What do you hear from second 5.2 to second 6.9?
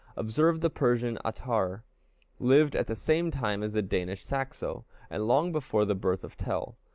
long before the birth of Tell.